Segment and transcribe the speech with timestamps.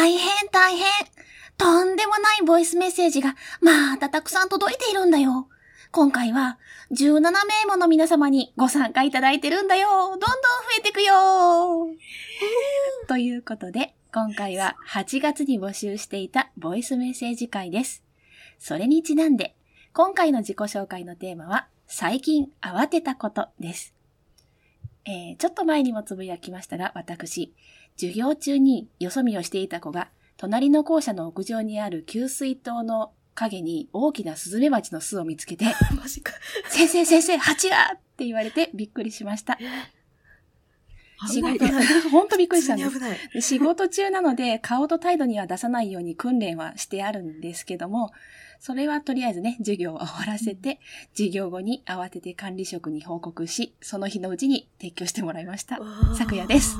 [0.00, 0.86] 大変大変。
[1.58, 5.46] とんでもないボイスメッセージがまたたくさん届いているんだよ。
[5.92, 6.58] 今回は
[6.90, 9.90] 17名もの皆様にご参加いただいてるんだよ。
[9.90, 10.26] どんどん増
[10.78, 11.86] えてくよ。
[13.08, 18.02] ということで、今回は8月に募集していたボイスメッセージ会です。
[18.58, 19.54] それにちなんで、
[19.92, 23.92] 今回の自己紹介のテーマは、最近慌てたことです。
[25.04, 27.52] えー、ちょっと前にもつぶやきましたが、私、
[28.00, 30.08] 授業中によそ見をしていた子が、
[30.38, 35.66] 隣の校舎の屋上にある給水塔の影に大きなスズメバチの巣を見つけて、
[36.00, 36.32] マジか。
[36.70, 39.58] 先生先生、蜂がって言われてびっくりしました。
[41.28, 41.66] 仕事、
[42.10, 42.86] ほんとびっくりしたんで
[43.42, 48.12] す仕事中なので顔と態度には出さないように訓練はしてあるんですけども、
[48.60, 50.80] それはとりあえずね、授業を終わらせて、
[51.14, 55.78] 授業後に慌てて管理職に報告し、その日のうちに撤去してもらいました。
[56.14, 56.76] 昨夜です。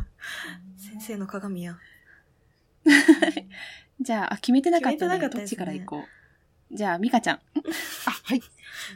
[0.78, 1.76] 先生の鏡や。
[4.00, 4.96] じゃあ、あ決めてなかったね。
[4.96, 5.98] 決めてなかったどっちから行こ
[6.70, 6.74] う。
[6.74, 7.36] じゃあ、ミカちゃん。
[8.06, 8.40] あ、はい。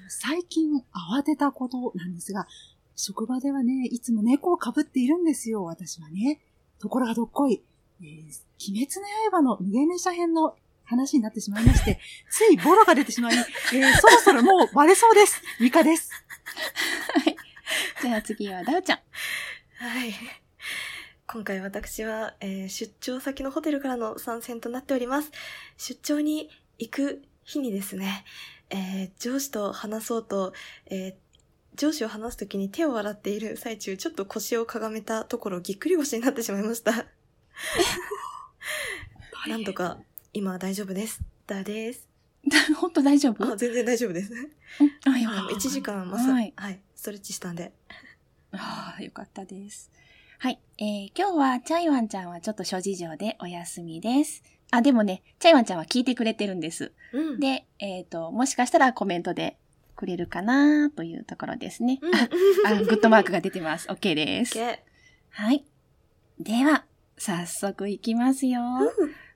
[0.09, 0.71] 最近
[1.13, 2.49] 慌てたことなんですが、
[2.95, 6.41] 職場ではね、いつも猫を被っているんですよ、私はね。
[6.79, 7.63] ところがどっこい、
[8.01, 8.07] えー、
[8.71, 10.57] 鬼滅の刃の無限列車編の
[10.87, 15.43] 話になってしまいまして、 ついボロが出てしまい、えー、そろそろもうバレそうです。
[15.61, 16.11] ミカです。
[17.25, 17.37] はい。
[18.01, 18.99] じゃあ次はダウちゃん。
[19.79, 20.15] はい。
[21.27, 25.33] 今回私は、えー出張先のホテルからの参戦となっております。
[25.77, 28.25] 出張に行く日にですね、
[28.71, 30.53] えー上司と話そうと、
[30.87, 31.15] えー
[31.77, 36.93] 上司を話すときに手を洗っている最中、ちょっと腰をかがめたところ、ぎっくり腰になってしまいました。
[39.47, 39.99] なんとか、
[40.37, 41.23] 今は大丈夫です。
[41.47, 42.07] だです。
[42.79, 43.43] ほんと大丈夫？
[43.43, 44.35] あ、全然大丈夫です。
[44.35, 46.53] うんあ、よかっ1時間マッはサはいい、
[46.95, 47.73] ストレッチしたんで。
[48.53, 48.59] た。
[48.59, 49.91] ああ、よかったです。
[50.39, 50.59] はい。
[50.77, 54.43] えー、今日はチャイワンちゃんはちょっと諸事情でお休みです。
[54.71, 56.93] あ、でもね、チャイワンちゃんは聞いてくれてるんです。
[57.15, 57.41] うん。
[57.41, 59.57] で、えっ、と、もしかしたらコメントで
[59.95, 61.99] くれるかなというところですね。
[62.03, 63.89] うん、あ、グッドマークが出てます。
[63.89, 64.59] OK です。
[65.31, 65.65] はい。
[66.39, 66.85] では、
[67.17, 68.61] 早速いきますよ。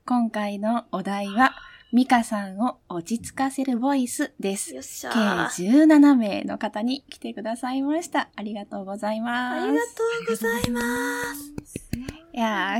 [0.05, 1.53] 今回のお題は、
[1.93, 4.73] ミカさんを落ち着かせるボイスです。
[4.73, 5.87] よっしゃ計ー。
[5.87, 8.29] 17名の方に来てくださいました。
[8.35, 9.63] ありがとうございます。
[9.63, 9.87] ありがと
[10.23, 10.81] うございま
[11.65, 11.91] す。
[12.33, 12.79] いや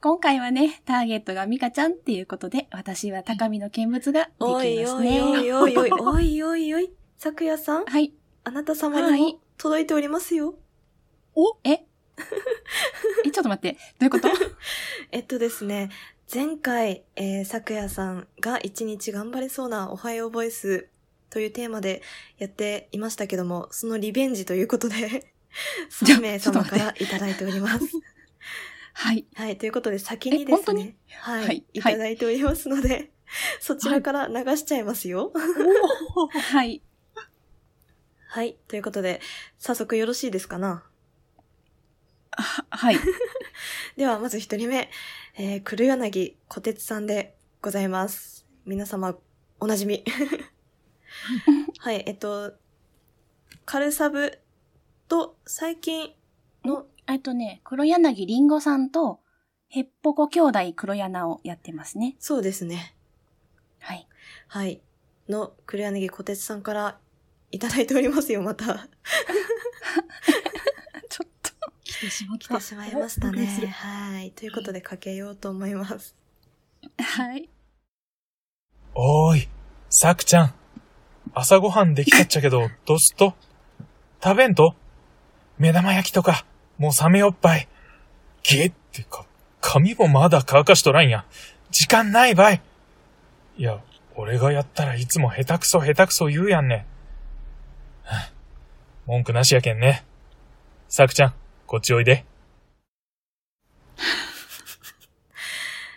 [0.00, 4.64] 今回はね、ターゲットがミカちゃんっていうことで、私は高みの見物ができおます
[5.00, 5.16] ね。
[5.18, 8.14] いおいおいおいおい、おいおいおい、昨夜さん、はい。
[8.44, 10.54] あなた様にはいも届いておりますよ。
[11.64, 11.84] え？
[13.24, 13.78] え、ちょっと待って。
[13.98, 14.28] どういうこと？
[15.12, 15.90] えっとですね、
[16.32, 20.86] 前回、えー、昨夜さんが一日頑張れそうなおはようボイス
[21.28, 22.02] というテーマで
[22.38, 25.32] やっていましたけども、そのリベンジということで、
[26.04, 27.84] じゃ3名様からいただいております。
[28.94, 29.26] はい。
[29.34, 33.10] はい、ということで先にですね、はい、はいい、ただいておりますので、
[33.60, 35.32] そちらから流しちゃいますよ。
[36.52, 36.80] はい。
[38.28, 39.20] はい、ということで、
[39.58, 40.84] 早速よろしいですかな？
[42.30, 42.96] ははい。
[44.00, 44.88] では、まず一人目、
[45.36, 48.46] えー、黒柳小鉄さんでございます。
[48.64, 49.14] 皆様、
[49.58, 50.02] おなじみ。
[51.80, 52.54] はい、えっと、
[53.66, 54.38] カルサブ
[55.06, 56.14] と最近
[56.64, 59.20] の、えっとね、黒柳りんごさんと、
[59.68, 62.16] へっぽこ兄弟黒柳をやってますね。
[62.18, 62.96] そうですね。
[63.80, 64.08] はい。
[64.48, 64.80] はい、
[65.28, 66.98] の黒柳小鉄さんから
[67.50, 68.64] いただいておりますよ、また。
[72.00, 72.48] 来てしまった。
[72.48, 73.46] 来てしまいましたね。
[73.46, 76.14] はい、ということでかけようと思います。
[76.98, 77.50] はい。
[78.94, 79.48] おーい、
[79.90, 80.54] さくちゃん。
[81.34, 83.34] 朝ごはんできたっちゃけど、 どうすっと？
[84.24, 84.74] 食べんと？
[85.58, 86.46] 目玉焼きとか、
[86.78, 87.68] もう冷めよっぱい。
[88.44, 89.26] げってか、
[89.60, 91.26] 髪もまだ乾かしとらんや。
[91.70, 92.62] 時間ないばい。
[93.58, 93.78] いや、
[94.14, 96.86] 俺がやったらいつも下手くそ下手くそ言うやんね。
[98.04, 98.32] はあ
[99.06, 100.06] 文句なしやけんね。
[100.88, 101.34] さくちゃん、
[101.70, 102.24] こっちおいで。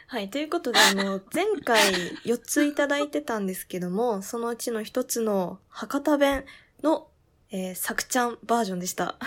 [0.05, 0.29] はい。
[0.29, 1.79] ということで、あの、前回
[2.25, 6.45] 4ついただいてたんですけども、 そのうちの1つの博多弁
[6.83, 7.07] の、
[7.49, 9.17] えー、さくちゃんバージョンでした。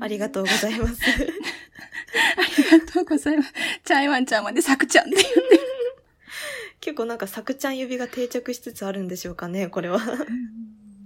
[0.00, 0.94] ありがとうございます。
[1.06, 1.14] あ
[2.74, 3.52] りがとうございます。
[3.84, 5.62] チャイワンちゃんまでサクちゃんって言ってる。
[6.82, 10.00] 結構なんかさくちゃん指が定着しつつあるんでしょうかね、これは。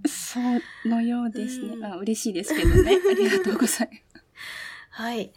[0.06, 1.74] そうのようですね。
[1.74, 2.98] うんまあ嬉しいですけどね。
[3.06, 4.09] ありがとうございます。
[4.90, 5.32] はい。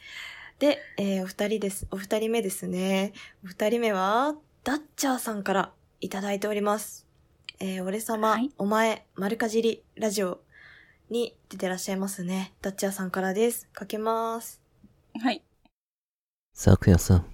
[0.59, 1.87] で、えーお二人です。
[1.91, 3.13] お二人目ですね。
[3.43, 7.05] お二人目は、ダッチャーさんからいただいております。
[7.59, 10.41] えー俺様、はいお前、丸かじり、ラジオ
[11.09, 12.53] に出てらっしゃいますね。
[12.61, 13.67] ダッチャーさんからです。
[13.73, 14.61] かけます。
[15.21, 15.43] はい。
[16.53, 17.25] 昨夜さん、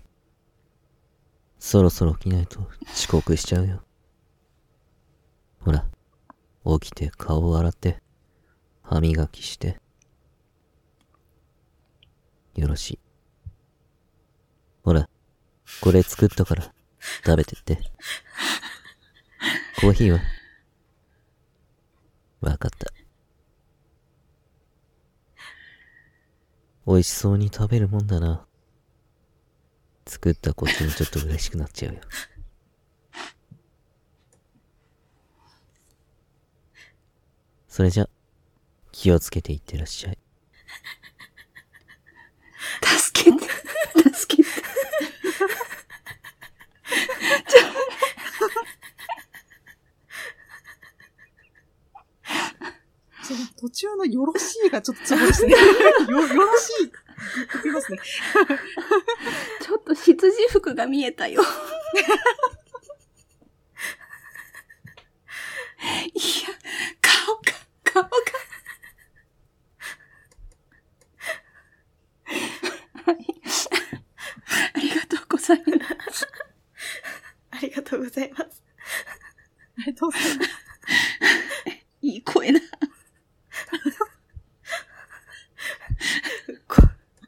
[1.58, 2.62] そろそろ起きないと
[2.94, 3.84] 遅刻しちゃうよ。
[5.62, 5.86] ほら、
[6.80, 8.02] 起きて顔を洗って、
[8.82, 9.80] 歯磨きして。
[12.56, 13.00] よろしい。
[14.84, 15.10] ほら、
[15.82, 16.74] これ作ったから
[17.26, 17.80] 食べてって。
[19.80, 20.20] コーヒーは？
[22.42, 22.92] わかった。
[26.88, 28.46] 美味しそうに食べるもんだな。
[30.08, 32.02] 作ったこっちもちょっと嬉しくなっちゃうよ。
[37.68, 38.10] それじゃ、
[38.92, 40.18] 気をつけていってらっしゃい。
[42.82, 44.50] 助けて、助けて。
[53.30, 55.52] その途中のよろしいがちょっとツボですね。
[56.10, 56.92] よ、よろしい。
[57.36, 58.00] 言っときますね。
[59.62, 61.44] ちょっと羊服が見えたよ。
[65.82, 66.50] いや、
[67.02, 67.54] 顔が、
[67.84, 68.10] 顔が。
[73.06, 73.40] はい。
[74.74, 74.80] あ
[75.56, 76.30] りがとうござい。
[77.52, 78.64] ありがとうございます。
[79.78, 80.50] ありがとうございます。
[82.02, 82.60] いい声だ。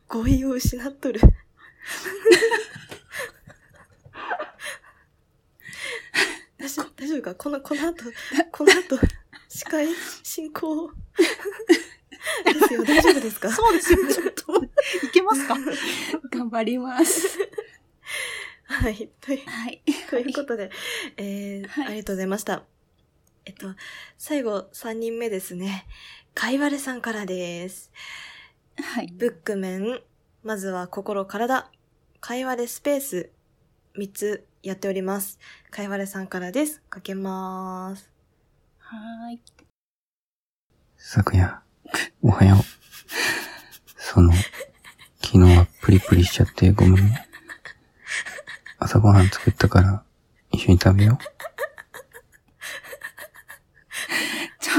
[0.10, 1.20] ご、語彙を失っとる。
[6.58, 7.36] 大丈夫、大丈夫か？
[7.36, 8.04] この、この後、
[8.52, 8.98] この後、
[9.50, 9.88] 司会、
[10.24, 10.92] 進行？
[12.46, 13.52] ですよ、大丈夫ですか？
[13.52, 14.64] そうですよ、ちょっと。
[14.64, 14.70] い
[15.12, 15.56] けますか？
[16.32, 17.38] 頑張ります。
[20.32, 20.34] はい。
[20.34, 20.72] という、ことで、
[21.18, 22.64] えーはいありがとうございました。
[23.46, 23.68] えっと、
[24.18, 25.88] 最後、3人目ですね。
[26.34, 27.92] かいわれさんからです。
[28.78, 29.08] はい。
[29.08, 30.02] ブックメン、
[30.44, 31.70] まずは心体、
[32.20, 33.32] かいわれスペース、
[33.98, 35.40] 3つやっております。
[35.70, 36.82] かいわれさんからです。
[36.90, 38.12] かけまーす。
[38.80, 39.42] はーい。
[40.98, 41.62] 昨夜、
[42.22, 42.60] おはよう。
[43.98, 44.32] その、
[45.22, 47.28] 昨日はプリプリしちゃってごめんね。
[48.78, 50.04] 朝ごはん作ったから、
[50.62, 51.18] 一緒に食べよう。
[54.62, 54.74] ちょ、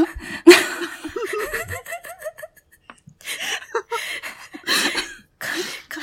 [5.39, 5.49] か、
[5.89, 5.99] か、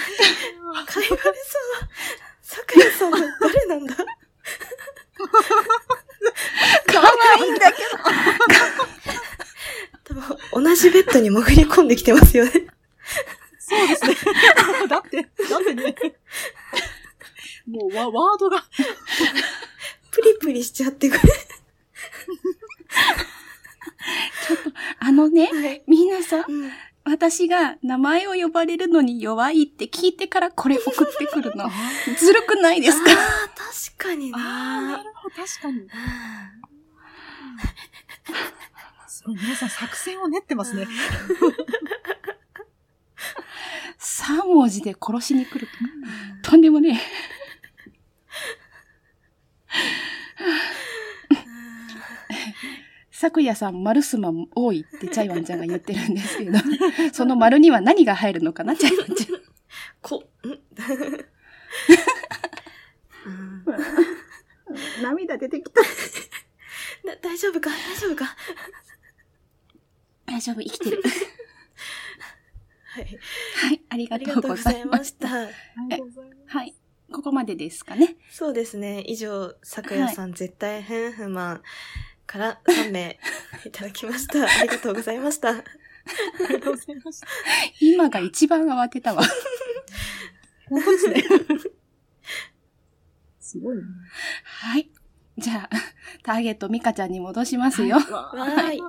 [0.85, 1.33] かいわれさんは、
[2.41, 4.05] さくやさんは誰なんだかわ
[7.45, 7.83] いいんだけ
[10.03, 12.51] 多分、同じベッドに潜り込んできてますよね。
[13.59, 14.15] そうですね。
[14.89, 15.95] だって、だってね。
[17.69, 18.65] もうワワードが。
[20.99, 21.33] プリプリしちゃってくれ。
[24.99, 25.83] あのね、はい。
[25.87, 26.71] 皆さん、うん。
[27.05, 31.69] 私が名前を呼ばれるのに弱いって聞いてからこれ送ってくるの。
[32.17, 33.11] ずるくないですか？
[33.11, 33.49] ああ、
[33.97, 34.41] 確かにああ、
[34.81, 35.79] ななるほど、確かに。
[35.79, 35.89] うん
[39.07, 40.87] すごい、皆さん作戦を練ってますね。
[43.99, 45.67] ?3 文字で殺しに来る
[46.43, 46.51] と。
[46.51, 47.28] とんでもねえ。
[53.19, 56.57] 昨夜さん、丸すま多いってチャイワンちゃんが言ってるんですけど、
[57.11, 59.41] その丸には何が入るのかな、チャイワンちゃん。
[60.01, 60.47] こ、ん？
[60.47, 60.51] う
[65.03, 65.81] ん涙出てきた。
[65.81, 67.69] だ大丈夫か？
[67.69, 68.37] 大丈夫か？
[70.25, 71.03] 大丈夫、生きてる。
[72.85, 73.03] はい。
[73.03, 75.03] はい、ありがとうござざいま。
[75.03, 75.27] した。
[75.41, 75.45] あ
[75.89, 76.55] りがとうございます。
[76.57, 76.73] はい、
[77.11, 78.15] ここまでですかね。
[78.31, 79.03] そうですね。
[79.07, 81.61] 以上、昨夜さん絶対変不満
[82.29, 83.17] から3名
[83.65, 84.43] いただきました。
[84.45, 85.49] ありがとうございました。
[85.49, 85.63] あ
[86.47, 87.27] りがとうございました。
[87.81, 89.23] 今が一番慌てたわ。
[90.69, 91.23] 本当ですね。
[93.39, 93.81] すごいね。
[94.43, 94.91] はい。
[95.39, 95.69] じゃあ、
[96.21, 97.97] ターゲットミカちゃんに戻しますよ。
[97.97, 98.81] はいわわーい。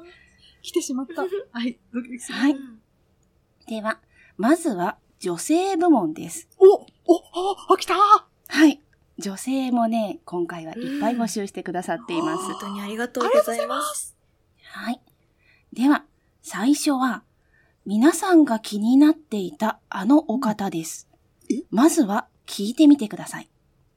[0.61, 1.23] 来てしまった。
[1.23, 1.28] は
[1.64, 1.78] い。
[1.94, 2.38] ドキドキする。
[2.38, 2.56] はい。
[3.66, 4.00] では、
[4.37, 6.47] まずは女性部門です。
[6.59, 8.82] おおあ、来たはい。
[9.21, 12.45] 女性もね、今回はいっぱい募集してくださっています。
[12.45, 14.17] 本当にありがとうございます。
[14.65, 15.00] はい。
[15.73, 16.05] では、
[16.43, 17.23] 最初は、
[17.87, 21.09] 皆さんが気になっていたあのお方です
[21.50, 21.62] え？
[21.71, 23.49] まずは、聞いてみてください。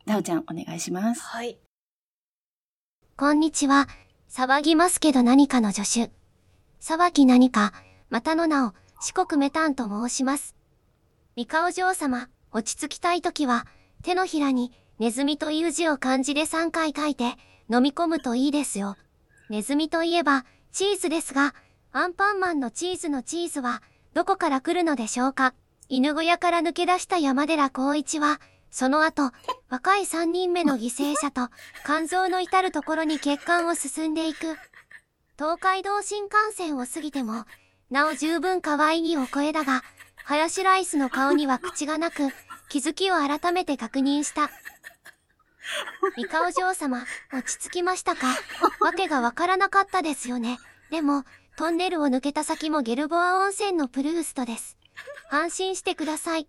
[0.06, 1.22] ダウちゃん、お願いします。
[1.22, 1.58] はい。
[3.16, 3.88] こんにちは。
[4.30, 6.12] 騒ぎますけど何かの助手。
[6.82, 7.74] 騒ぎ何か、
[8.10, 10.56] またの名を四国メタンと申します。
[11.36, 13.66] 三河嬢様、落ち着きたいときは、
[14.02, 14.72] 手のひらに
[15.04, 17.36] ネズミという字を漢字で3回書いて
[17.70, 18.96] 飲み込むといいですよ。
[19.50, 21.54] ネズミといえばチーズですが、
[21.92, 23.84] アンパンマンのチーズのチーズは
[24.14, 25.56] どこから来るのでしょうか
[25.90, 28.40] 犬小屋から抜け出した山寺宏一は、
[28.72, 29.32] その後、
[29.68, 31.50] 若い3人目の犠牲者と、
[31.84, 34.56] 肝臓の至るところに血管を進んでいく。
[35.38, 37.44] 東海道新幹線を過ぎても、
[37.92, 39.84] なお十分可愛いお声だが、
[40.24, 42.30] ハヤシライスの顔には口がなく、
[42.70, 44.50] 気づきを改めて確認した。
[46.16, 48.28] 三河嬢様、落ち着きましたか？
[48.80, 50.60] わけがわからなかったですよね。
[50.92, 51.24] でも、
[51.56, 54.78] トンネルを抜けた先もゲルボア温泉のプルーストです。
[55.30, 56.48] 安心してください。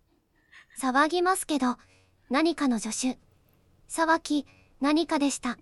[0.80, 1.76] 騒ぎますけど、
[2.30, 3.18] 何かの助手。
[3.88, 4.46] 騒ぎ、
[4.80, 5.56] 何かでした。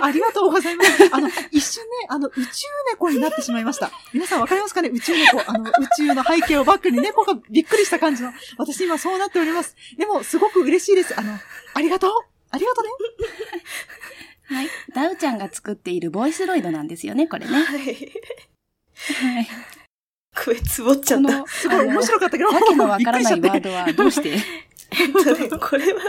[0.00, 1.08] ありがとうございます。
[1.12, 2.40] あの、一瞬ね、あの、宇宙
[2.92, 3.90] 猫になってしまいました。
[4.12, 4.88] 皆さんわかりますかね？
[4.88, 5.42] 宇宙猫。
[5.46, 8.32] あの、宇宙の背景をバックに猫がびっくりした感じの。
[8.58, 9.76] 私今そうなっております。
[9.96, 11.18] でも、すごく嬉しいです。
[11.18, 11.38] あの、
[11.74, 12.10] ありがとう
[12.50, 12.90] ありがとうね。
[14.56, 14.68] はい。
[14.94, 17.52] ダウちゃんが作っているボイスロイドなんですよね、これね。
[17.52, 17.78] はい。
[17.78, 17.90] は
[19.40, 19.48] い。
[20.44, 21.46] 声つぼっちゃった。
[21.46, 24.38] すごい面白かったけど、わけのわからないワードはどうして？
[24.92, 26.00] えっとね、これは、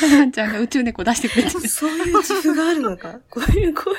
[0.00, 1.68] ダ ウちゃんが宇宙猫出してくれてる。
[1.68, 3.20] そういう自負があるのか？
[3.30, 3.94] こういう声。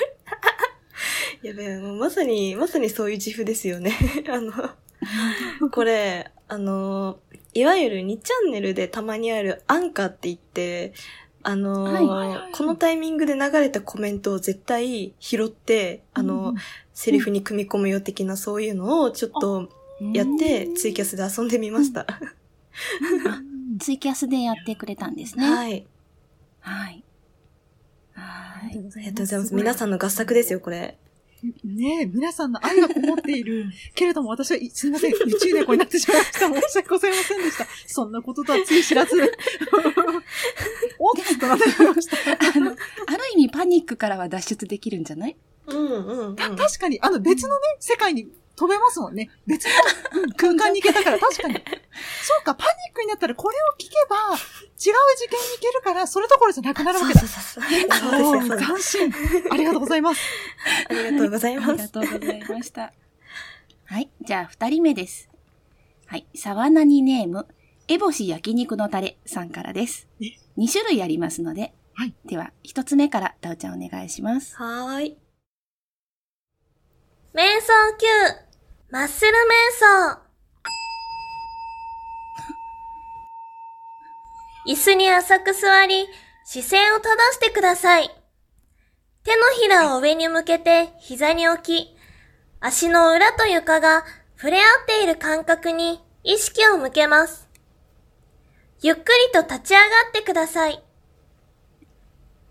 [1.42, 3.94] やべえ、もうまさに、まさにそういう自負ですよね。
[4.28, 4.52] あの、
[5.70, 7.18] これ、あの、
[7.54, 10.92] いわゆる2チャンネルでたまにあるアンカーって言って、
[11.42, 16.54] あの、はいはいはいこのタイミングで流れたコメントを絶対拾って、あの、
[16.92, 19.68] セリフに組み込むよ的なそういうのをちょっと
[20.12, 22.06] やって、ツイキャスで遊んでみました。
[23.78, 25.48] ツイキャスでやってくれたんですね。
[25.48, 25.86] はい。
[26.60, 27.04] はい。
[28.12, 28.66] はい。
[28.66, 29.54] ありがとうございます。
[29.54, 30.98] 皆さんの合作ですよ、これ。
[31.64, 33.66] ねえ、皆さんの愛がこもっている。
[33.94, 36.38] けれども私は、いすみません、宇宙猫になってしまいました。
[36.40, 37.66] 申し訳ございませんでした。
[37.86, 39.16] そんなこととはつい知らず。
[40.98, 42.56] おっとなってしました。
[42.56, 42.78] あの、ある
[43.34, 45.36] 意味パニックからは脱出できるんじゃない？
[45.68, 46.36] うんうん、うん。
[46.36, 48.26] た確かに、あの別のね、世界に
[48.58, 49.30] 飛べますもんね。
[49.46, 49.70] 別の、
[50.22, 51.54] うん空間に行けたから、確かに。
[51.54, 51.60] そ
[52.40, 54.36] うか、パニックになったらこれを聞けば、違う
[54.76, 57.20] 事件に行けるから、それどころじゃなくなるわけだ。
[57.20, 58.58] そうそうそうそう。
[58.58, 59.14] 斬新。
[59.52, 60.20] ありがとうございます。
[60.90, 61.72] ありがとうございあます。
[61.72, 62.92] りがとうございました。
[63.84, 64.10] はい。
[64.20, 65.28] じゃあ、二人目です。
[66.06, 66.26] はい。
[66.34, 67.46] 沢なにネーム、
[67.86, 70.32] エボシ焼肉のタレさんからですえ？
[70.56, 72.14] 二種類ありますので、はい。
[72.26, 74.56] では、一つ目から、ダウちゃんお願いします。
[74.56, 75.18] はーい。
[77.34, 77.72] 瞑想
[78.46, 78.47] 9、
[78.90, 79.34] マッスル瞑
[79.78, 80.18] 想。
[84.66, 86.06] 椅子に浅く座り、
[86.46, 88.08] 視線を正してください。
[89.24, 91.96] 手のひらを上に向けて膝に置き、
[92.60, 97.46] 足の裏と床が触れ合っている感覚に意識を向けます。
[98.80, 99.04] ゆっくり
[99.34, 100.82] と立ち上がってください。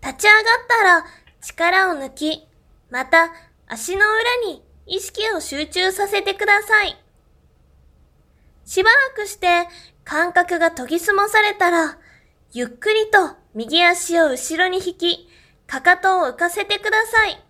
[0.00, 1.04] 立ち上がったら
[1.40, 2.46] 力を抜き、
[2.90, 3.32] また
[3.66, 6.96] 足の裏に意識を集中させてください。
[8.64, 9.68] しばらくして
[10.04, 11.98] 感覚が研ぎ澄まされたら、
[12.52, 15.28] ゆっくりと右足を後ろに引き、
[15.66, 17.44] かかとを浮かせてください。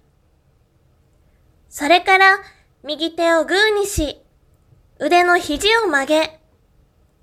[1.68, 2.38] それから
[2.82, 4.20] 右手をグーにし、
[4.98, 6.40] 腕の肘を曲げ、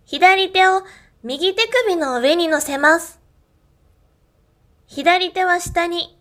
[0.05, 0.84] 左手を
[1.24, 3.19] 右手首の上に乗せます。
[4.88, 6.17] 左手は下に、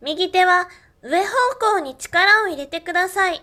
[0.00, 0.68] 右手は
[1.08, 3.40] 上方向に力を入れてください。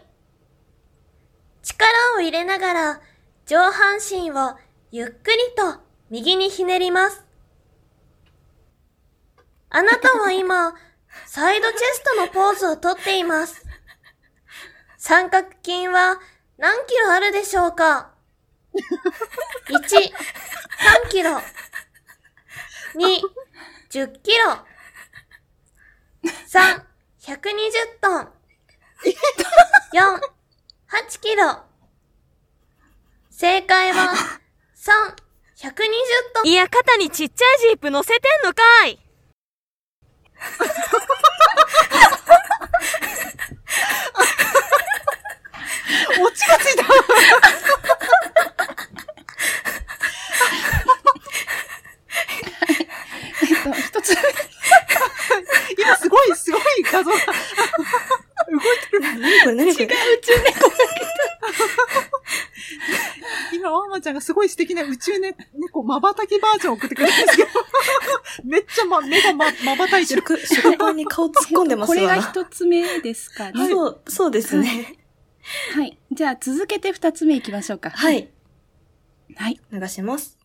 [1.62, 3.02] 力を入れながら
[3.46, 4.58] 上半身を
[4.92, 5.80] ゆっくりと
[6.10, 7.24] 右にひねります。
[9.70, 10.76] あなたは今、
[11.26, 13.66] サイドチェストのポーズをとっています。
[14.98, 16.20] 三角筋は
[16.58, 18.12] 何キロあるでしょうか
[19.70, 21.32] ?1、3キロ。
[21.32, 21.40] 2、
[23.90, 24.58] 10キロ。
[26.46, 26.93] 3、
[27.26, 27.32] 120
[28.02, 28.28] トン。
[29.94, 31.58] 4、8キロ。
[33.30, 34.14] 正解は、
[34.76, 35.16] 3、
[35.70, 35.72] 120
[36.36, 36.48] トン。
[36.50, 39.00] いや、肩にちっちゃいジープ乗せてんのかい
[46.20, 46.84] オチがついた
[53.44, 54.22] えっと、一つ目。
[55.78, 56.62] 今すごい、すごい
[56.94, 59.02] 画像が動いてる。
[59.02, 59.90] 何これ何これ
[63.54, 67.50] 今、ワンマちゃんがすごい素敵な宇宙ね猫、瞬きバージョンを送ってくれたんですけど、
[68.46, 70.22] めっちゃま、目がま、瞬いてる。
[70.22, 71.96] 食、食パンに顔突っ込んでますわ。
[71.96, 73.68] これが一つ目ですかね。
[73.68, 74.98] そう、そうですね。
[75.74, 75.98] はい。
[76.12, 77.90] じゃあ、続けて二つ目行きましょうか。
[77.90, 78.30] はい。
[79.36, 79.60] はい。
[79.72, 80.38] 流します。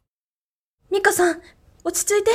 [0.91, 1.43] ミカさん、
[1.85, 2.31] 落ち着いて。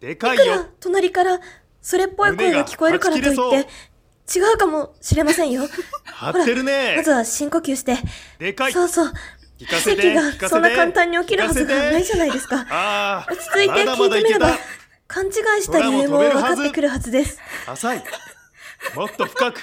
[0.00, 1.40] でかいいくらよ隣から
[1.80, 5.62] それっぽい声が聞こえるからといって、違うかもしれませんよ。
[6.04, 6.94] 張ってるね。
[6.96, 7.96] まずは深呼吸して。
[8.38, 8.72] でかい。
[8.72, 9.12] そうそう。
[9.58, 13.24] 奇跡がそんな簡単に起きるはずがないじゃないですか。
[13.28, 14.56] 落ち着いて聞いてみれば
[15.08, 15.32] 勘違い
[15.62, 17.40] した理由も分かってくるはずです。
[17.66, 18.04] 浅い。
[18.94, 19.60] もっと深く。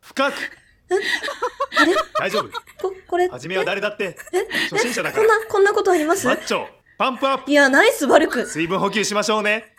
[0.00, 0.34] 深く。
[1.78, 1.94] あれ？
[2.18, 2.48] 大丈夫。
[2.80, 4.16] こ、これ、初めは誰だって。
[4.32, 4.46] え？
[4.70, 5.26] 初心者だから。
[5.28, 6.26] こんな、こんなことあります？
[6.26, 6.66] マッチョ。
[6.98, 7.50] パンプアップ。
[7.50, 8.46] いや、ナイスバルク。
[8.46, 9.74] 水分補給しましょうね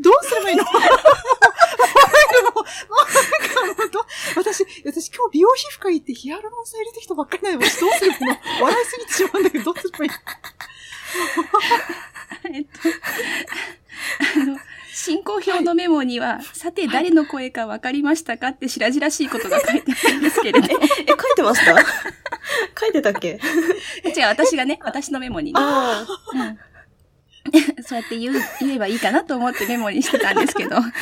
[0.00, 0.64] どうすればいいの、
[4.36, 8.64] 私、私今日美容皮膚科行ってヒアルロン酸入れてきたばっかりなの、私どうすればいいの？
[8.64, 10.10] 笑いすぎてしまうんだけど、どうすればいい
[12.56, 12.70] えっと、
[14.40, 14.58] あの、
[15.02, 20.66] 進行表のメモには、さて誰の声か分かりましたかって白々しいことが書いてあるんですけれど。
[20.66, 20.78] え、書い
[21.36, 21.74] てました？
[22.78, 23.40] 書いてたっけ？
[24.04, 25.60] 違う、私がね、私のメモにね。
[25.60, 26.04] あ
[26.34, 26.58] うん
[27.82, 30.76] そうやって言う、言えばいいかなと思ってメモにしてたんですけど。
[30.80, 31.00] もうなんか、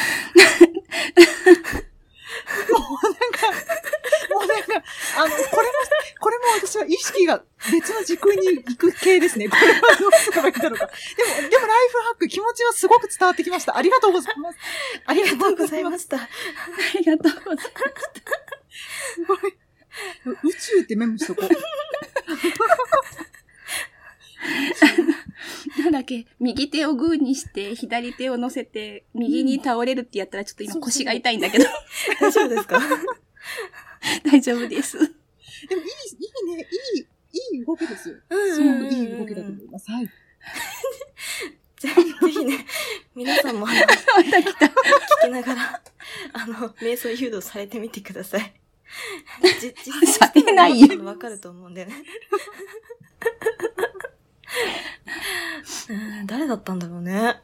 [4.38, 4.84] もうなんか、
[5.16, 5.50] あの、これも、
[6.20, 7.42] これも私は意識が
[7.72, 9.48] 別の時空に行く系ですね。
[9.48, 10.86] これはどうすればいいんだろうか。
[10.86, 10.92] で
[11.42, 13.76] も、でもライフハック、気持ちはすごく伝わってきました。
[13.76, 14.58] ありがとうございます。
[15.06, 16.02] ありがとうございます。
[16.04, 16.18] した。
[16.18, 16.28] あ
[16.98, 17.72] りがとうございます。
[19.14, 19.38] すごい。
[20.44, 21.48] 宇宙ってメモしとこう。
[25.82, 31.64] なんだっけ、右手をグーにして、左手を乗せて、右に倒れるってやったらちょっと今腰が痛いんだけど。
[32.20, 32.80] 大丈夫ですか？
[34.24, 34.98] 大丈夫です。
[34.98, 38.16] でもいい、いいね、いい、いい動きですよ。
[38.30, 39.90] うんすごくいい動きだと思います。
[39.90, 40.06] はい。
[41.78, 42.66] ぜぜひね、
[43.14, 43.86] 皆さんも また
[44.42, 44.66] 来た。
[44.66, 44.72] 聞
[45.22, 45.82] きながら、
[46.32, 48.54] あの、瞑想誘導されてみてください。
[49.60, 51.94] じ実践されないよわかると思うんだよね。
[55.90, 57.40] うん誰だったんだろうね。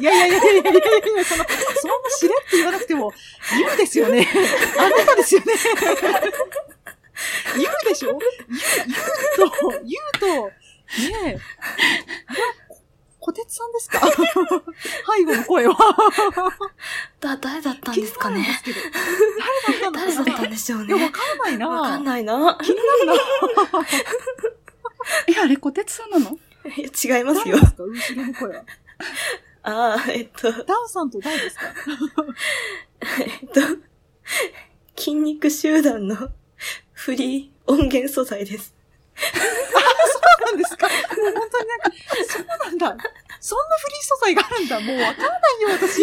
[0.00, 1.44] いやいやいやいやいやいやいや、その、
[1.80, 3.12] そんなしれって言わなくても、
[3.58, 4.26] 言うですよね。
[4.78, 5.52] あなたですよね。
[7.56, 8.18] 言うでしょ？
[8.18, 8.20] 言う、
[9.38, 10.52] 言うと、言うと、ね
[11.26, 11.28] え。
[11.28, 11.38] いや、
[13.20, 14.00] こてつさんですか？
[14.10, 15.74] 背後の声は。
[17.20, 18.46] だ、誰だったんですかね？
[19.92, 20.94] 誰だったんでしょうね？
[20.94, 21.10] わ。
[21.10, 21.68] かんないな。
[21.68, 22.58] わかんないな。
[22.62, 23.14] 気になるな。
[25.26, 26.38] え、あれ、小鉄さんなの？
[26.76, 28.62] いや違いますよ後ろの声は。
[29.62, 31.64] ああ、えっと、ダウさんと誰ですか？
[33.20, 33.60] えっと、
[34.96, 36.16] 筋肉集団の
[36.92, 38.74] フリー音源素材です。
[39.16, 39.28] そ
[40.42, 40.86] うなんですか？
[40.88, 40.96] もう
[41.32, 41.90] 本当になんか、
[42.28, 42.96] そうなんだ。
[43.42, 44.80] そんなフリー素材があるんだ。
[44.80, 46.02] もうわかんないよ、私。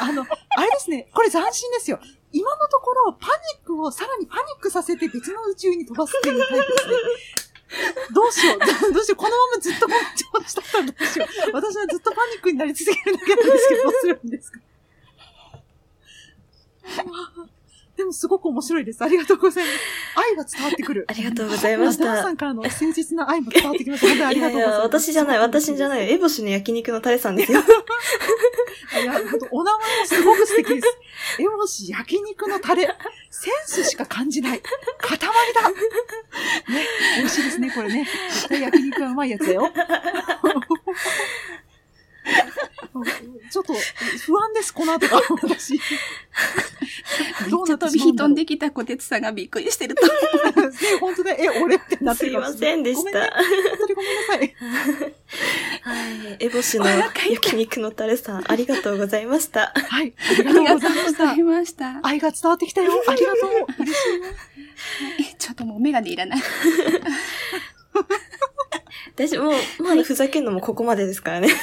[0.00, 0.22] あの、
[0.56, 1.08] あれですね。
[1.12, 1.98] これ斬新ですよ。
[2.32, 6.94] 今のところ、パニックをさらにパニックさせて別の宇宙に飛ばすっていうタイプですね。
[8.14, 8.58] どうしよう。
[8.58, 9.16] どうしよう。
[9.16, 9.98] このままずっとこの
[10.42, 11.28] 調子だったらどうしよう。
[11.52, 14.60] 私はずっとパニックになり続けるだけなんですけど、どうするんですか？
[17.96, 19.02] でもすごく面白いです。
[19.02, 19.76] ありがとうございます。
[20.30, 21.06] 愛が伝わってくる。
[21.08, 22.36] ありがとうございましたダンさん。
[22.36, 24.06] からの誠実な愛も伝わってきました。
[24.08, 24.66] 本当にありがとうございます。
[24.66, 26.12] いやいや、私じゃない、私じゃない。
[26.12, 27.60] エボシの焼肉のタレさんですよ。
[29.02, 30.86] いや、本当お名前もすごく素敵です。
[31.38, 32.94] エボシ焼肉のタレ。
[33.30, 34.60] センスしか感じない。
[34.60, 35.70] 塊だ。
[35.70, 35.76] ね、
[37.18, 38.06] 美味しいですね、これね。
[38.30, 39.72] 絶対焼肉はうまいやつだよ。
[43.50, 45.80] ちょっと不安です、この後が、私。
[47.42, 50.02] めっちゃ飛び火飛んできた小鉄さんがびっくりしてると
[50.54, 50.70] 思う。
[50.70, 51.32] ね、 本当だ。
[51.32, 53.10] え、俺ってなってすいませんでした。
[53.10, 53.30] ごめんね
[53.70, 54.38] 本当にごめんなさい。
[55.82, 56.36] はい。
[56.40, 59.72] エボシの焼肉のタレさん、ありがとうございました。
[59.74, 60.14] はい。
[60.18, 61.46] ありがとうございました。
[61.56, 62.00] ました。
[62.02, 62.92] 愛が伝わってきたよ。
[63.06, 63.50] ありがとう。
[63.82, 64.28] 嬉しいね。
[65.32, 66.42] え、ちょっともうメガネいらない。
[69.16, 69.44] 大丈夫。
[69.44, 71.48] もう、まだふざけんのもここまでですからね。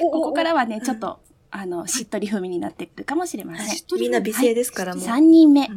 [0.00, 1.20] ここからはね、ちょっと、
[1.56, 4.00] あの、しっとり風味になってくるかもしれません。
[4.00, 5.04] みんな美声ですから、もう。
[5.04, 5.70] 3人目、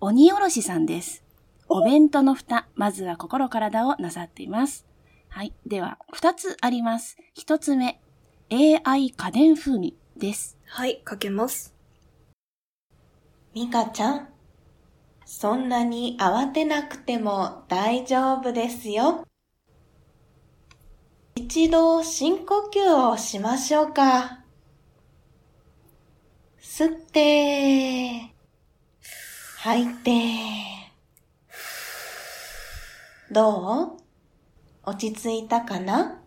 [0.00, 1.22] 鬼おろしさんです。
[1.68, 4.84] お弁当の蓋、まずは心体をなさっています。
[5.28, 5.52] はい。
[5.66, 7.16] では、2つあります。
[7.38, 8.00] 1つ目、
[8.50, 10.58] AI 家電風味です。
[10.66, 11.72] はい、かけます。
[13.54, 14.28] ミカちゃん、
[15.24, 19.24] そんなに慌てなくても大丈夫ですよ。
[21.36, 24.43] 一度深呼吸をしましょうか。
[26.76, 28.34] 吸って、
[29.58, 30.10] 吐いて。
[33.30, 33.96] どう？
[34.82, 36.20] 落ち着いたかな？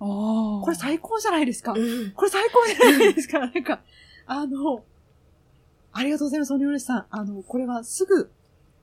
[0.00, 1.74] おこれ最高じゃないですか。
[1.74, 2.10] うん。
[2.10, 3.38] これ最高じゃないですか。
[3.38, 3.82] なんか、
[4.26, 4.84] あの、
[5.92, 7.06] ありがとうございます、鬼おろしさん。
[7.10, 8.32] あの、これはすぐ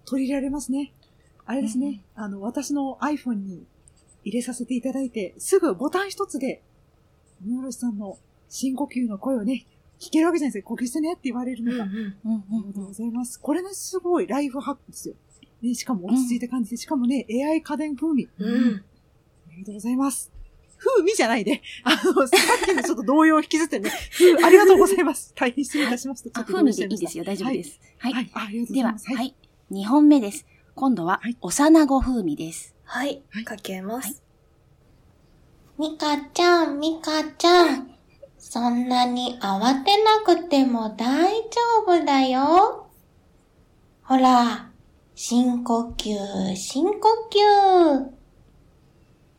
[0.05, 0.93] 取り入れられますね。
[1.45, 2.05] あれですね。
[2.15, 3.67] あの、私の iPhone に
[4.23, 6.63] 入れさせていただいて、すぐボタン一つで、
[7.41, 8.17] 三浦さんの
[8.55, 9.65] 深呼吸の声をね、
[9.99, 10.69] 聞けるわけじゃないですか。
[10.69, 11.83] 呼吸してねって言われるのが。
[11.83, 12.03] あり
[12.67, 13.37] がとうございます。
[13.39, 15.15] これね、すごいライフハックですよ。
[15.61, 18.29] ね、しかも落ち着いた感じで、しかもね、AI 家電風味。
[18.37, 18.83] うん。
[19.49, 20.31] ありがとうございます。
[20.77, 21.61] 風味じゃないで。
[21.83, 23.89] あの、さっきのちょっと動揺を引きずってね。
[24.17, 25.33] 風ありがとうございます。
[25.35, 26.29] 大変失礼いたしました。
[26.29, 27.23] ちょあ、っと風味でいいですよ。
[27.25, 27.79] 大丈夫です。
[27.97, 28.13] はい。
[28.13, 28.31] はい。
[28.33, 29.13] あありがとうござでは、います。
[29.13, 29.35] はい。
[29.71, 30.45] 2本目です。
[30.75, 32.75] 今度は、幼子風味です。
[32.83, 33.21] はい。
[33.43, 34.21] かけます。
[35.77, 37.94] ミカちゃん、ミカちゃん。
[38.47, 42.85] そんなに慌てなくても大丈夫だよ。
[44.03, 44.69] ほら、
[45.15, 46.91] 深呼吸、深呼
[47.31, 47.39] 吸。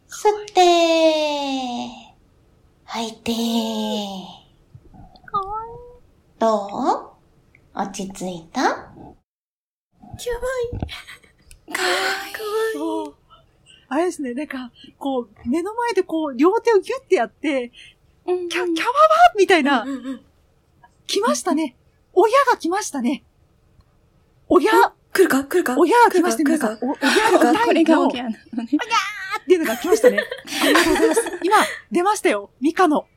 [0.08, 0.58] 吸って、
[2.84, 3.32] 吐いて。
[6.40, 6.68] どう？
[7.78, 8.60] 落ち着いた？
[8.60, 8.86] やばい。
[11.72, 11.92] かわい
[12.32, 12.34] い。
[12.74, 13.14] そう
[13.88, 17.70] あれですね、なんか、こう、目の前でこう、両手をギュッてやって、
[18.26, 18.72] キャ、キャワワ
[19.38, 19.86] みたいな。
[21.06, 21.76] 来ましたね。
[22.12, 23.22] 親が来ましたね。
[24.48, 24.72] 親、
[25.12, 25.44] 来るか？
[25.44, 25.76] 来るか？
[25.78, 26.44] 親が来ましたね。
[26.44, 26.78] 来るか？
[26.80, 28.70] 親がこれがおぎゃゃなのね。
[29.42, 30.18] っていうのが来ましたね。
[30.18, 31.22] ありがとうございます。
[31.42, 31.56] 今、
[31.92, 32.50] 出ましたよ。
[32.60, 33.08] ミカの、おや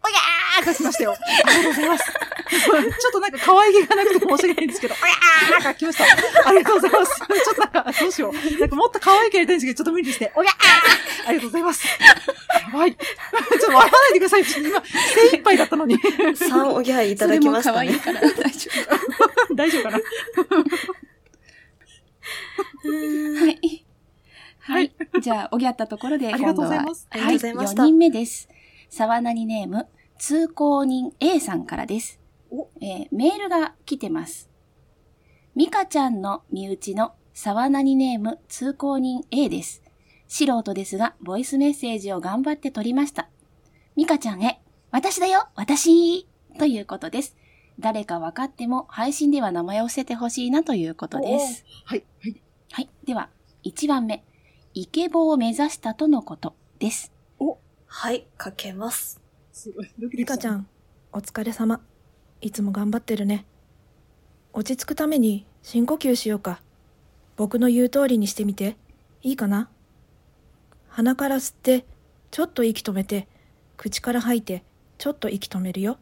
[0.62, 1.15] ーが来ましたよ。
[1.45, 2.04] ありがとうございます。
[2.50, 6.04] ちょっとなんか可愛げがなくて申し訳ないんですけど、 おやーが来ました。
[6.50, 7.15] ありがとうございます。
[7.17, 8.60] ちょっとなんか、どうしよう。
[8.60, 10.32] なんかもっと可愛いけやりたいんですけど、ちょっと無理ですね。
[10.36, 11.88] おやーありがとうございます。
[11.88, 12.95] やばい。
[12.95, 14.41] ちょっと笑わないでください。
[14.41, 14.84] 今、
[15.32, 15.95] 精一杯だったのに。
[15.98, 17.76] 3おぎゃいただきましたね。
[17.76, 18.72] 可愛いから大丈
[19.56, 20.04] 大丈夫かなは
[23.50, 23.86] い。
[24.62, 24.91] はい。
[25.22, 28.50] じゃあ、おぎゃったところで、ありがとうござい今度はますありがとうございましたはい、4人目です。
[28.89, 29.88] 沢なにネーム、
[30.19, 32.19] 通行人 A さんからです
[32.51, 32.67] お。
[32.82, 34.49] えーメールが来てます。
[35.55, 39.82] ミカちゃんの身内の沢なにネーム、通行人 A です。
[40.27, 43.29] 素人ですが、ボイスメッセージを頑張って取りました。
[43.95, 46.27] ミカちゃんへ、私だよ私
[46.58, 47.38] ということです。
[47.79, 51.63] 誰か分かっても配信では名前を伏せてほしいなということです。
[51.86, 52.03] はい。
[52.21, 52.41] はい。
[52.71, 52.89] はい。
[53.05, 53.29] では、
[53.63, 54.25] 1番目。
[54.73, 57.13] イケボを目指したとのことです。
[57.88, 58.27] はい。
[58.38, 59.18] かけます。
[59.60, 59.88] すごい。
[59.88, 60.67] ドキドキリカちゃん、
[61.12, 61.82] お疲れ様。
[62.39, 63.45] いつも頑張ってるね。
[64.54, 66.62] 落ち着くために深呼吸しようか。
[67.36, 68.78] 僕の言う通りにしてみて。
[69.22, 69.69] いいかな？
[70.88, 71.86] 鼻から吸って、
[72.32, 73.28] ちょっと息止めて、
[73.76, 74.63] 口から吐いて、
[74.98, 75.98] ちょっと息止めるよ。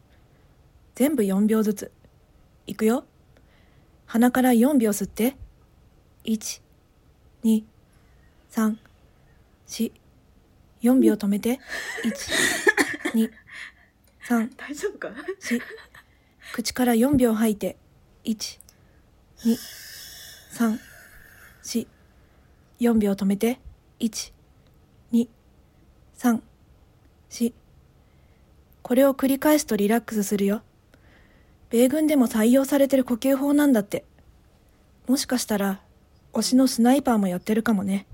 [0.94, 1.90] 全部4秒ずつ。
[2.68, 3.06] いくよ。
[4.06, 5.36] 鼻から4秒吸って。
[6.26, 6.62] 1、
[7.42, 7.64] 2、
[8.52, 8.76] 3、
[9.66, 9.92] 4、
[10.80, 11.58] 4秒止めて。
[12.04, 13.30] 1、2、
[14.28, 15.60] 3、大丈夫か？4
[16.52, 17.78] 口から4秒吐いて
[18.24, 18.60] 1
[19.38, 19.56] 2
[20.52, 20.78] 3
[21.64, 21.86] 4
[22.78, 23.58] 4秒止めて
[24.00, 24.32] 1
[25.12, 25.28] 2
[26.18, 26.40] 3
[27.30, 27.52] 4
[28.82, 30.62] これを繰り返すとリラックスするよ。
[31.70, 34.04] 米軍でも採用されてる呼吸法なんだって。
[35.06, 35.80] もしかしたら
[36.34, 38.06] 推しのスナイパーもやってるかもね。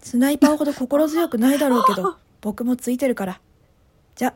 [0.00, 3.40] スナイパーほど心強くないだろうけど僕もついてるから。
[4.14, 4.34] じゃ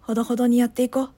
[0.00, 1.10] ほどほどにやっていこう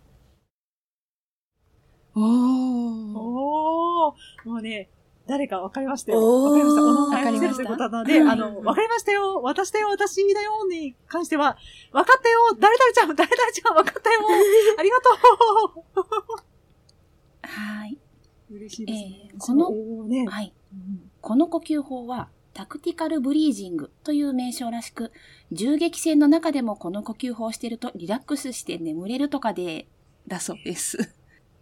[2.14, 3.18] おー。
[3.18, 4.90] おー、もうね、
[5.26, 6.18] 誰か分かりましたよ。
[6.20, 6.82] おー分かりました。
[6.82, 7.40] お名前わかりました？
[7.40, 9.40] 伏せるということなので、はいあの、分かりましたよ。
[9.42, 11.56] 私だよ、私だよ、に関しては、
[11.92, 14.20] 分かったよ、誰々ちゃん、 誰々ちゃん、分かったよ。
[14.78, 15.10] ありがと
[17.42, 17.98] はい。
[18.50, 18.54] う。
[18.56, 19.30] 嬉しいですね。
[19.32, 19.70] えーこの
[20.08, 20.52] ね、はい。
[20.72, 25.10] うんこの呼吸法は、タクティカルブリージングという名称らしく、
[25.52, 29.86] 銃撃戦の中でもこの呼吸法をしているとリラックスして眠れるとかで、
[30.28, 30.98] だそうです。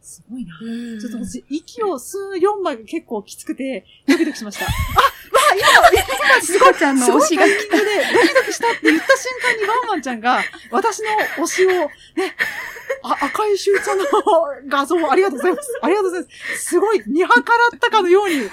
[0.00, 0.58] すごいな。
[0.62, 4.66] うんちょっと私、息を吸う4枚が結構きつくて、ドキドキしました。
[4.66, 4.74] あ、わ
[5.52, 6.02] あ、今、
[6.34, 11.10] 今、すごい、ちゃんの推しがタイミングで、ドキドキしたって言った瞬間にワンワンちゃんが、私の
[11.44, 11.90] 推しを、ね、
[13.02, 14.04] あ、赤いシューツの
[14.68, 15.78] 画像ありがとうございます。
[15.82, 16.64] ありがとうございます。
[16.64, 18.48] すごい、見計らったかのように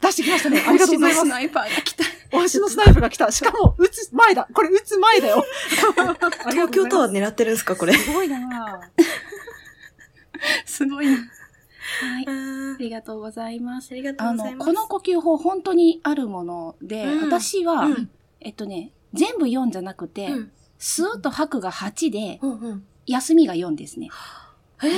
[0.00, 0.64] 出してきましたね。
[0.66, 1.20] ありがとうございます。
[1.20, 2.04] 推しのスナイパーが来た。
[2.30, 3.30] 推しのスナイプが来た。
[3.30, 4.48] しかも、撃つ前だ。
[4.52, 5.44] これ撃つ前だよ。
[6.50, 7.92] 東京タワー狙ってるんですかこれ。
[7.92, 9.04] すごいなぁ。
[10.64, 11.12] すごいな。
[11.12, 11.18] は
[12.20, 12.26] い。
[12.26, 13.92] ありがとうございます。
[13.92, 14.68] ありがとうございます。
[14.68, 18.10] この呼吸法本当にあるもので、うん私は、うん
[18.40, 22.86] えっとね、全部4じゃなくて、うん吸うと吐くが8で、うんうん。
[23.06, 24.08] 休みが4ですね。
[24.82, 24.92] へえ、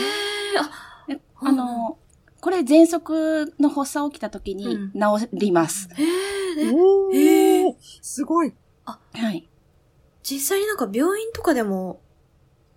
[0.59, 1.99] あ、であの、
[2.43, 5.89] これ喘息の発作起きた時にうん治ります。
[5.95, 8.53] へえ、おへー、すごい。
[8.85, 8.99] は
[9.31, 9.49] い。
[10.25, 12.01] 実際になんか病院とかでも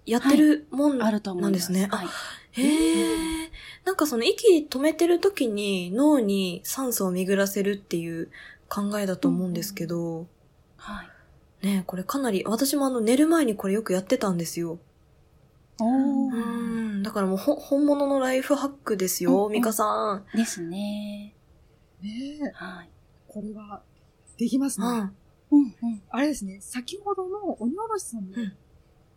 [0.06, 1.50] やってるもんあると思います。
[1.50, 1.88] なんですね。
[1.92, 2.10] はいあ、
[2.52, 3.52] へえ。
[3.86, 8.30] なんかその息止めてる時に脳に酸素を巡らせるっていう
[8.70, 10.28] 考えだと思うんですけど、
[10.78, 11.04] は
[11.64, 11.66] い。
[11.66, 14.78] ねこれかなり、私もあの寝る前にこれよくやってたんですよ。
[15.80, 17.04] うん。
[17.04, 20.38] だからもうほ本物のライフハックですよ、うんミカさん。
[20.38, 21.36] ですね。
[22.02, 22.90] ねえ、はい。
[23.28, 23.82] これは、
[24.38, 24.88] できますね。
[24.88, 24.96] うん。
[24.96, 26.02] うんうん。
[26.10, 28.58] あれですね、先ほどの鬼おろしさんの、うん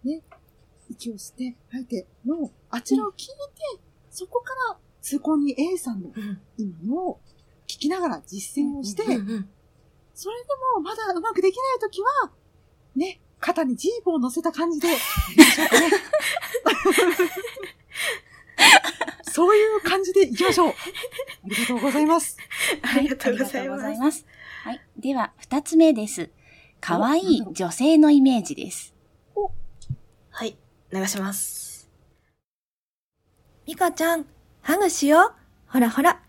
[0.05, 0.23] ね、
[0.90, 3.35] 息を吸って吐いての、あちらを聞いて、
[4.11, 6.40] そこから通行に A さんのうん。
[6.57, 7.21] 今のを
[7.66, 9.49] 聞きながら実践をして、うんうん
[10.21, 12.33] それでもまだうまくできないときは、
[12.97, 15.90] ね、肩にジープを乗せた感じで、ょうかね。
[19.31, 20.73] そういう感じでいきましょう。
[20.73, 20.75] あ
[21.45, 22.37] りがとうございます。
[22.83, 24.11] ありがとうございありがとうございます。
[24.11, 24.27] ます。
[24.64, 24.81] はい。
[24.97, 26.31] では、二つ目です。
[26.81, 28.95] 可愛い女性のイメージです。
[30.31, 30.57] はい。
[30.93, 31.88] 流します。
[33.67, 34.27] ミカちゃん、
[34.62, 35.33] ハグしよう。
[35.73, 36.21] ほらほら。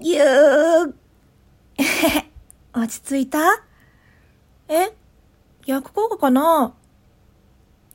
[0.00, 0.94] ぎゅー。
[1.78, 2.30] えへへ。
[2.74, 3.38] 落ち着いた？
[4.68, 4.90] え？
[5.64, 6.74] 逆効果かな？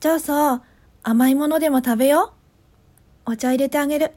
[0.00, 0.62] じゃあさ、
[1.06, 2.32] 甘いものでも食べよ
[3.26, 3.32] う。
[3.32, 4.12] お茶入れてあげる。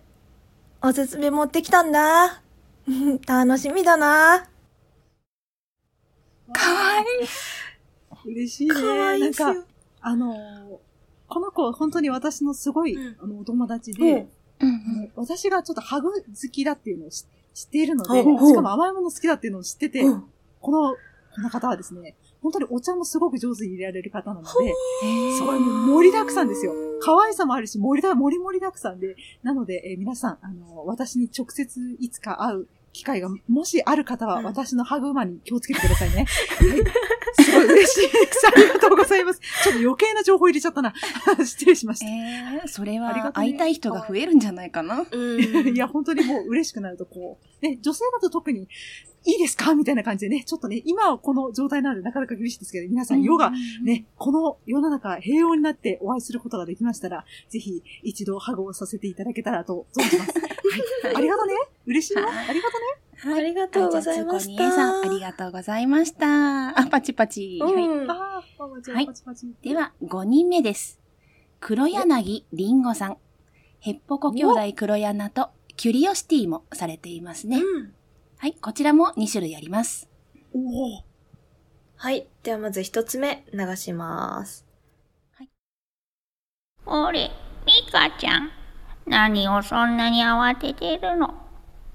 [0.82, 2.42] おすすめ持ってきたんだ。
[3.28, 4.48] 楽しみだな。
[6.54, 7.06] 可愛い
[8.26, 8.74] 嬉しいね。
[8.74, 9.68] かわいいですよなんか、
[10.00, 10.78] あのー
[11.28, 14.30] この子、本当に私のすごい、うんあの、お友達で、
[14.62, 15.12] うん。
[15.18, 20.24] 私がちょっとハグ好きだっていうのを知知っているので、しかも甘いもの好きだっていうのを知ってて、うん
[20.62, 20.96] この、
[21.36, 22.16] この方はですね、
[22.48, 24.48] 本当にお茶もすごく上手に入れられる方なので、
[25.38, 26.74] すごいもう盛りだくさんですよ。
[27.02, 36.26] 可愛さもあるし、盛りだ、盛り盛りだくさんで、なので、えー皆さん、あの、私に直接いつか会う機会が、もしある方は、うん私のハグ馬に気をつけてくださいね。
[36.58, 36.66] は
[37.44, 38.48] い、すごい嬉しいです。
[38.48, 39.42] ありがとうございます。
[39.64, 40.94] ちょっと余計な情報入れちゃったな。
[41.46, 42.06] 失礼しました。
[42.08, 45.06] えー、それは会いたい人が増えるんじゃないかな。
[45.12, 45.76] うん。
[45.76, 48.68] いや、本当にもう嬉しくなると、こう、ね、女性だと特に、
[49.26, 53.52] いいですかみたいな感じでね、ちょっとね、今はこの状態なのでなかなか厳しいですけど、皆さん、ヨガ、
[53.84, 60.34] ね、この世の中平穏になってお会いすることができましたら、ぜひ一度ハグをさせていただけたらと存じます。
[61.04, 61.16] はい。
[61.16, 61.54] ありがとうね。
[61.86, 62.28] 嬉しいよ。
[62.28, 63.34] ありがとうね。
[63.34, 63.42] はい。
[63.42, 66.80] ありがとうございましたじゃあ通行人 A さん、ありがとうございました。
[66.80, 67.60] あ、パチパチ。
[67.62, 67.70] は
[69.02, 69.10] い。
[69.62, 71.00] では、5人目です。
[71.60, 73.18] 黒柳りんごさん。
[73.80, 77.58] ヘッポコ兄弟黒柳とキュリオシティもされていますね。
[77.58, 77.94] うん。
[78.38, 80.10] はい、こちらも2種類あります。
[80.54, 80.60] お
[80.98, 81.04] お。
[81.96, 82.28] はい。
[82.44, 84.68] ではまず一つ目流します。
[86.90, 87.30] おれ、
[87.66, 88.50] ミカちゃん。
[89.08, 91.34] 何をそんなに慌ててるの？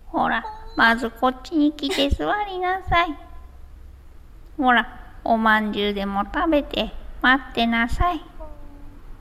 [0.06, 0.44] ほら、
[0.76, 3.16] まずこっちに来て座りなさい。
[4.56, 8.22] ほら、おまんじゅうでも食べて待ってなさい。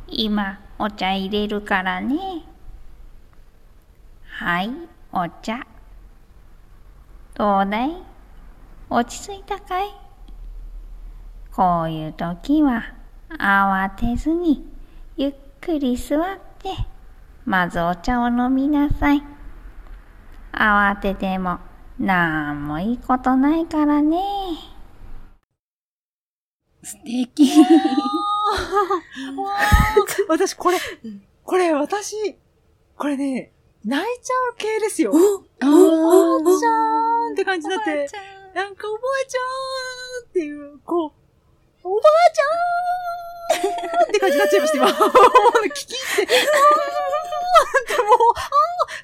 [0.07, 2.17] 今、お茶入れるからね。
[4.25, 4.71] はい、
[5.11, 5.59] お茶。
[7.33, 7.95] どうだい？
[8.89, 9.89] 落ち着いたかい？
[11.53, 12.93] こういう時は
[13.37, 14.65] 慌てずに
[15.17, 16.69] ゆっくり座って
[17.45, 19.23] まずお茶を飲みなさい。
[20.53, 21.59] 慌てても
[21.99, 24.17] なんもいいことないからね。
[26.83, 27.51] 素敵。
[30.27, 30.77] 私、これ、
[31.43, 32.15] これ、私、
[32.97, 33.51] これね、
[33.85, 35.11] 泣いちゃう系ですよ。
[35.11, 35.15] お
[36.37, 38.07] おばあちゃんって感じになって、
[38.55, 41.11] なんかおばあちゃんっていう、こう、
[41.83, 44.87] おばあちゃんって感じになっちゃいました、今。
[44.89, 44.93] 聞
[45.87, 46.33] き入って、
[47.51, 48.41] あーってもう、あー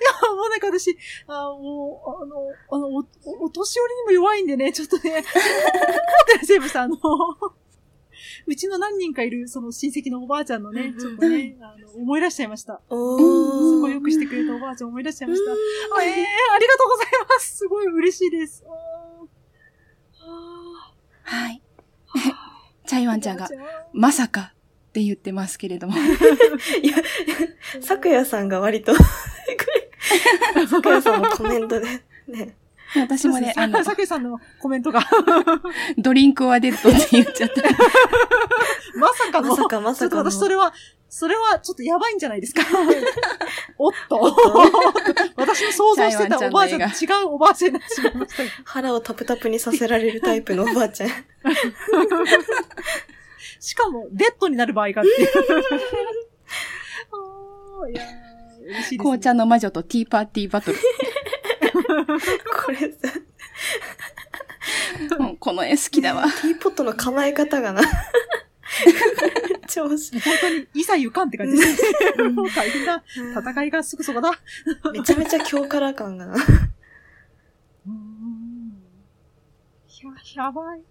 [0.02, 2.36] いや、もうなんか私、あーもう、あの、
[2.72, 3.06] あの、お、お
[3.46, 5.24] お年寄りにも弱いんでね、ちょっとね、っ
[6.40, 6.98] てセーブさん、あの、
[8.46, 12.82] うちの何人かいる、その親戚のおばあちゃんのね、ちょっとね、あの、思い出しちゃいました。
[12.90, 15.52] おすごいよくしてくれたおばあちゃん思い出しちゃいました。
[15.52, 15.56] あ
[16.04, 16.16] ええー、
[16.56, 17.58] ありがとうございます。
[17.58, 18.64] すごい嬉しいです。
[18.68, 18.72] あ
[21.24, 21.62] はい。
[22.88, 23.50] チャイワンちゃんが
[23.92, 24.54] まさか
[24.98, 25.96] って言ってますけれども。
[26.82, 26.98] いや、
[27.82, 29.06] 咲夜さんが割と、咲
[30.90, 31.86] 夜さんのコメントで、
[32.28, 32.56] ね。
[32.96, 35.06] 私もね、あの、さけさんのコメントが、
[35.98, 37.62] ドリンクはデッドって言っちゃった。
[38.98, 40.74] まさかの、まさかまさかのちょっと私それは、
[41.10, 42.64] それはちょっとやばいんじゃないですか。
[43.78, 44.36] おっと。
[45.36, 48.44] 私の想像してたおばあちゃんと違うおばあちゃんになってしまいました。
[48.64, 51.10] 腹をタプタプにさせられるタイプのおばあちゃん。
[53.60, 55.12] しかも、デッドになる場合があって。
[57.92, 59.00] いやー嬉しいね。
[59.00, 60.78] 紅茶の魔女とティーパーティーバトル。
[62.66, 62.88] これさ、
[65.20, 66.24] うんこの絵好きだわ。
[66.24, 67.82] ティーポットの構え方がな。
[69.68, 70.20] 調子。
[70.20, 71.56] 本当に、いざ行かんって感じ。
[72.32, 73.04] もう大変だ。
[73.16, 74.32] 戦いがすぐそこだ。
[74.92, 76.36] めちゃめちゃ強辛感がな。
[80.36, 80.82] や、やばい。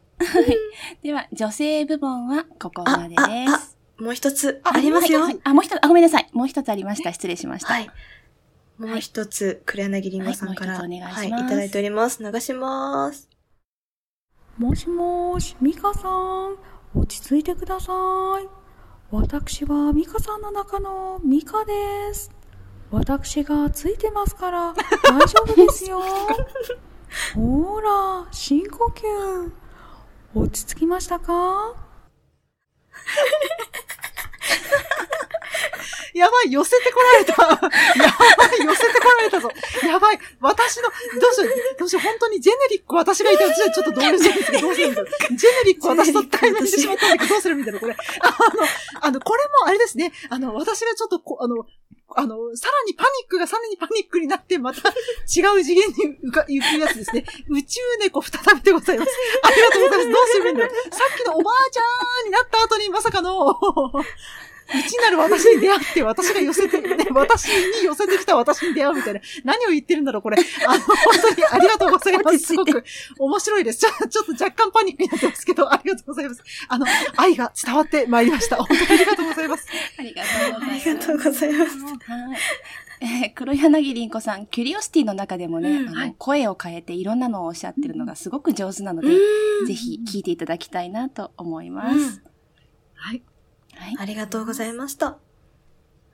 [1.03, 3.77] では、女性部門はここまでです。
[3.99, 5.23] もう一つありますよ。
[5.23, 6.29] はいあ、もう一つ、あ、ごめんなさい。
[6.33, 7.13] もう一つありました。
[7.13, 7.73] 失礼しました。
[7.73, 7.91] はい。
[8.79, 12.23] もう一つ、黒柳りんごさんから、はいはい、いただいております。
[12.23, 13.29] 流します。
[14.59, 16.57] もしもーし、ミカさん、
[16.95, 17.93] 落ち着いてくださ
[18.43, 18.49] い。
[19.11, 22.31] 私はミカさんの中のミカです。
[22.91, 24.75] 私がついてますから
[25.05, 26.01] 大丈夫ですよ。
[27.35, 29.53] ほら、深呼吸。
[30.39, 31.75] 落ち着きましたか？
[36.15, 37.33] やばい、寄せてこられた。
[37.43, 37.49] や
[38.39, 39.51] ばい、寄せてこられたぞ。
[39.87, 40.85] やばい、私の、
[41.21, 45.11] どうしよう、どうしよう、本当にジェネリック私がいたら、ちょっと同僚してるんですけど、どうするんだろう？
[45.37, 47.95] ジェネリック私と対面してしまったんだけど、どうするみたいな、これ。
[48.21, 48.35] あの、
[49.03, 51.57] あの、これもあれですね、あの、私がちょっとこ、あの、
[52.15, 57.25] あの、さらにパニックがさらにパニックになって、また違う次元に浮か、行くやつですね。
[57.49, 59.11] 宇宙猫再びでございます。
[59.43, 60.11] ありがとうございます。
[60.11, 60.95] どうするんだろう。
[60.95, 61.81] さっきのおばあちゃ
[62.23, 63.57] んになった後にまさかの、
[64.75, 69.21] 内なる私に出会って、私が寄せて、ね、 私に寄せてきた私に出会うみたいな。
[69.45, 70.39] 何を言ってるんだろう、これ。
[70.67, 72.39] あの、本当にありがとうございます。
[72.39, 72.85] すごく
[73.19, 73.81] 面白いです。
[73.81, 76.43] ちょちょっと若干パニックになってますけど、ありがとうございます。
[76.69, 78.57] あの、愛が伝わってまいりました。
[78.57, 79.67] 本当にありがとうございます。
[79.99, 80.71] ありがとうございます。
[80.71, 81.79] ありがとうございます。
[81.79, 82.39] はい。
[82.99, 89.09] えー黒柳りんこさん、キュリオシティの中でもね、うんあの声を変えていろんなのをおっしゃってるのがすごく上手なので、
[89.67, 91.97] ぜひ聞いていただきたいなと思います。
[91.97, 92.23] うん
[92.99, 93.23] はい。
[93.77, 93.97] はい。
[93.99, 95.19] ありがとうございました。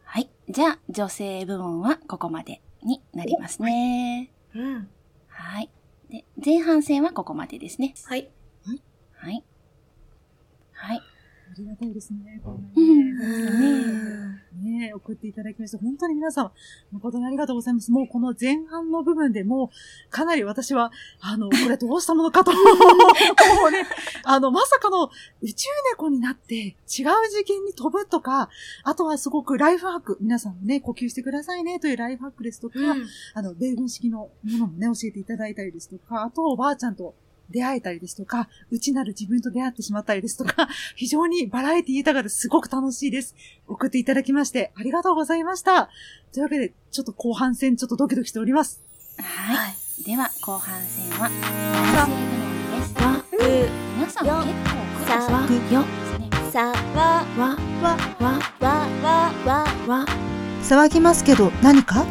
[0.04, 0.30] はい。
[0.48, 4.30] じゃあ、女性部門はここまでになりますね。
[4.54, 4.88] うん。
[5.28, 5.70] はい。
[6.10, 7.94] で、前半戦はここまでですね。
[8.04, 8.30] はい。
[9.14, 9.44] はい。
[10.72, 11.02] はい。
[11.52, 12.40] ありがたいですね。
[12.42, 16.52] こんなうんねねえ、送っていただきまして、本当に皆さん、
[16.92, 17.90] 誠にありがとうございます。
[17.90, 22.52] もうこの前半の部分でもう、かなり私は、あの、これどうしたものかと。
[22.52, 22.58] も
[23.68, 23.84] うね、
[24.24, 25.10] あの、まさかの
[25.42, 28.48] 宇宙猫になって違う次元に飛ぶとか、
[28.84, 37.14] あとはすごくライフハック、皆さんもね、呼吸してくださいねというライフハックですとか、うんあの、米軍式のものもね、教えていただいたりですとか、あとおばあちゃんと
[37.52, 43.36] 出会えたりですとか、内なる自分と出会ってしまったりですとか、 非常にバラエティ豊かですごく楽しいです。
[43.68, 45.88] 送っていただきまして、ありがとうございました。
[46.32, 48.80] というわけで、ちょっと後半戦ちょっとドキドキしております。
[49.18, 50.04] はい。
[50.04, 51.28] では、後半戦は、
[51.94, 53.82] 男性部門です。
[53.96, 56.32] 皆さん結構苦労され。
[56.52, 60.06] さわわわわわわわわ
[60.62, 62.04] 騒ぎますけど何か